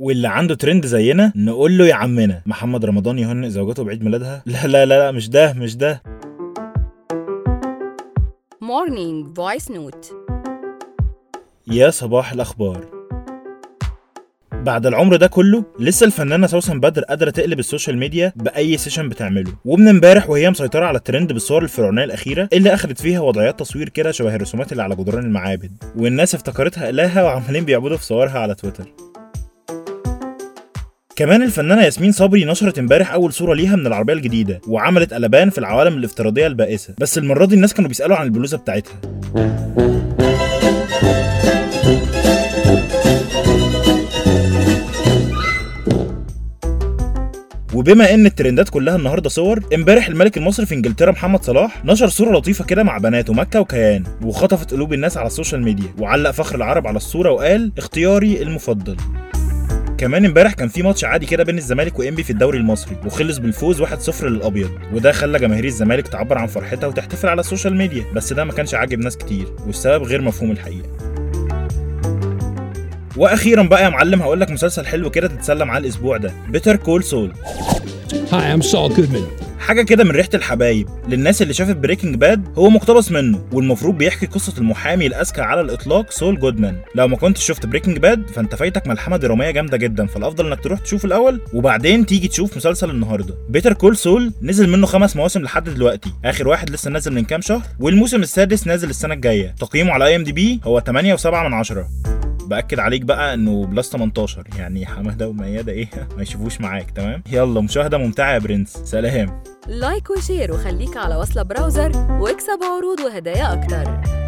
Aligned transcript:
واللي 0.00 0.28
عنده 0.28 0.54
ترند 0.54 0.86
زينا 0.86 1.32
نقول 1.36 1.78
له 1.78 1.86
يا 1.86 1.94
عمنا. 1.94 2.42
محمد 2.46 2.84
رمضان 2.84 3.18
يهنئ 3.18 3.48
زوجته 3.48 3.84
بعيد 3.84 4.04
ميلادها. 4.04 4.42
لا 4.46 4.66
لا 4.66 4.86
لا 4.86 4.98
لا 4.98 5.10
مش 5.10 5.28
ده 5.28 5.52
مش 5.52 5.76
ده. 5.76 6.02
Morning 8.64 9.26
Voice 9.38 9.72
Note. 9.74 10.14
يا 11.66 11.90
صباح 11.90 12.32
الأخبار. 12.32 13.00
بعد 14.52 14.86
العمر 14.86 15.16
ده 15.16 15.26
كله 15.26 15.64
لسه 15.78 16.06
الفنانة 16.06 16.46
سوسن 16.46 16.80
بدر 16.80 17.02
قادرة 17.02 17.30
تقلب 17.30 17.58
ال 17.58 17.64
social 17.64 17.98
media 17.98 18.32
بأي 18.36 18.76
session 18.76 19.08
بتعمله. 19.08 19.52
ومن 19.64 19.88
امبارح 19.88 20.30
وهي 20.30 20.50
مسيطرة 20.50 20.84
على 20.84 20.98
الترند 20.98 21.32
بالصور 21.32 21.62
الفرعونية 21.62 22.04
الأخيرة 22.04 22.48
اللي 22.52 22.74
اخدت 22.74 23.00
فيها 23.00 23.20
وضعيات 23.20 23.58
تصوير 23.58 23.88
كده 23.88 24.10
شبه 24.10 24.34
الرسومات 24.34 24.72
اللي 24.72 24.82
على 24.82 24.96
جدران 24.96 25.24
المعابد. 25.24 25.72
والناس 25.96 26.34
افتكرتها 26.34 26.90
الهه 26.90 27.24
وعمالين 27.24 27.64
بيعبدوا 27.64 27.96
في 27.96 28.04
صورها 28.04 28.38
على 28.38 28.54
تويتر. 28.54 28.84
كمان 31.20 31.42
الفنانة 31.42 31.82
ياسمين 31.82 32.12
صبري 32.12 32.44
نشرت 32.44 32.78
امبارح 32.78 33.12
أول 33.12 33.32
صورة 33.32 33.54
ليها 33.54 33.76
من 33.76 33.86
العربية 33.86 34.12
الجديدة 34.12 34.60
وعملت 34.68 35.14
قلبان 35.14 35.50
في 35.50 35.58
العوالم 35.58 35.98
الافتراضية 35.98 36.46
البائسة 36.46 36.94
بس 36.98 37.18
المرة 37.18 37.44
دي 37.44 37.54
الناس 37.54 37.74
كانوا 37.74 37.88
بيسألوا 37.88 38.16
عن 38.16 38.26
البلوزة 38.26 38.58
بتاعتها. 38.58 39.00
وبما 47.74 48.14
إن 48.14 48.26
الترندات 48.26 48.68
كلها 48.68 48.96
النهارده 48.96 49.28
صور 49.28 49.60
امبارح 49.74 50.08
الملك 50.08 50.36
المصري 50.36 50.66
في 50.66 50.74
انجلترا 50.74 51.12
محمد 51.12 51.42
صلاح 51.44 51.84
نشر 51.84 52.08
صورة 52.08 52.38
لطيفة 52.38 52.64
كده 52.64 52.82
مع 52.82 52.98
بناته 52.98 53.32
مكه 53.32 53.60
وكيان 53.60 54.04
وخطفت 54.22 54.70
قلوب 54.70 54.92
الناس 54.92 55.16
على 55.16 55.26
ال 55.26 55.31
social 55.31 55.62
media 55.62 55.88
وعلق 55.98 56.30
فخر 56.30 56.56
العرب 56.56 56.86
على 56.86 56.96
الصورة 56.96 57.30
وقال 57.30 57.72
اختياري 57.78 58.42
المفضل. 58.42 58.96
كمان 60.00 60.24
امبارح 60.24 60.52
كان 60.52 60.68
في 60.68 60.82
ماتش 60.82 61.04
عادي 61.04 61.26
كده 61.26 61.44
بين 61.44 61.58
الزمالك 61.58 61.98
وانبي 61.98 62.22
في 62.22 62.30
الدوري 62.30 62.58
المصري 62.58 62.96
وخلص 63.06 63.38
بالفوز 63.38 63.82
1-0 63.82 64.24
للأبيض 64.24 64.70
وده 64.92 65.12
خلى 65.12 65.38
جماهير 65.38 65.64
الزمالك 65.64 66.08
تعبر 66.08 66.38
عن 66.38 66.46
فرحتها 66.46 66.86
وتحتفل 66.86 67.28
على 67.28 67.40
ال 67.40 67.45
social 67.45 67.76
media 67.76 68.04
بس 68.14 68.32
ده 68.32 68.44
ما 68.44 68.52
كانش 68.52 68.74
عاجب 68.74 68.98
ناس 68.98 69.16
كتير 69.16 69.46
والسبب 69.66 70.02
غير 70.04 70.20
مفهوم 70.22 70.50
الحقيقة 70.50 70.88
وأخيرا 73.16 73.62
بقى 73.62 73.84
يا 73.84 73.88
معلم 73.88 74.22
هقول 74.22 74.40
لك 74.40 74.50
مسلسل 74.50 74.86
حلو 74.86 75.10
كده 75.10 75.28
تتسلى 75.28 75.64
معاه 75.64 75.78
الأسبوع 75.78 76.16
ده 76.16 76.32
Better 76.48 76.76
Call 76.76 77.04
Saul 77.04 77.32
Hi, 78.30 78.42
I'm 78.54 78.62
Saul 78.62 78.90
Goodman. 78.96 79.39
حاجة 79.60 79.82
كده 79.82 80.04
من 80.04 80.10
ريحة 80.10 80.28
الحبايب. 80.34 80.88
للناس 81.08 81.42
اللي 81.42 81.54
شافت 81.54 81.76
Breaking 81.76 82.14
Bad 82.14 82.48
هو 82.58 82.70
مقتبس 82.70 83.12
منه 83.12 83.44
والمفروض 83.52 83.98
بيحكي 83.98 84.26
قصة 84.26 84.54
المحامي 84.58 85.06
الأذكى 85.06 85.40
على 85.40 85.60
الإطلاق 85.60 86.10
Saul 86.10 86.40
Goodman. 86.40 86.76
لو 86.94 87.08
ما 87.08 87.16
كنتش 87.16 87.46
شفت 87.46 87.66
Breaking 87.66 87.98
Bad 87.98 88.30
فأنت 88.30 88.54
فايتك 88.54 88.86
ملحمة 88.86 89.16
درامية 89.16 89.50
جامدة 89.50 89.76
جدا 89.76 90.06
فالأفضل 90.06 90.46
إنك 90.46 90.60
تروح 90.60 90.80
تشوف 90.80 91.04
الأول 91.04 91.40
وبعدين 91.54 92.06
تيجي 92.06 92.28
تشوف 92.28 92.56
مسلسل 92.56 92.90
النهارده. 92.90 93.34
Better 93.48 93.72
Call 93.72 93.96
Saul 93.96 94.32
نزل 94.42 94.68
منه 94.68 94.86
خمس 94.86 95.16
مواسم 95.16 95.42
لحد 95.42 95.64
دلوقتي. 95.68 96.10
آخر 96.24 96.48
واحد 96.48 96.70
لسه 96.70 96.90
نازل 96.90 97.12
من 97.12 97.24
كام 97.24 97.40
شهر 97.40 97.62
والموسم 97.80 98.22
السادس 98.22 98.66
نازل 98.66 98.90
السنة 98.90 99.14
الجاية. 99.14 99.54
تقييمه 99.60 99.92
على 99.92 100.06
IMDb 100.06 100.60
هو 100.64 100.80
8.7 100.80 101.26
من 101.26 101.54
10 101.54 101.88
بأكد 102.50 102.78
عليك 102.78 103.02
بقى 103.02 103.34
إنه 103.34 103.66
plus 103.66 103.90
18 103.92 104.44
يعني 104.58 104.86
حمادة 104.86 105.28
وميادة 105.28 105.72
إيه 105.72 105.88
ما 106.16 106.22
يشوفوش 106.22 106.60
معاك 106.60 106.90
تمام؟ 106.90 107.22
يلا 107.32 107.60
مشاهدة 107.60 107.98
ممتعة 107.98 108.32
يا 108.32 108.38
برنس 108.38 108.68
سلام. 108.84 109.42
like 109.66 110.10
و 110.10 110.17
share 110.17 110.52
وخليك 110.52 110.96
على 110.96 111.16
وصلة 111.16 111.42
Browser 111.42 111.96
واكسب 112.20 112.58
عروض 112.62 113.00
وهدايا 113.00 113.52
أكتر. 113.52 114.19